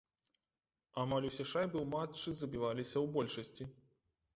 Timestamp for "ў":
1.83-1.85, 3.01-3.05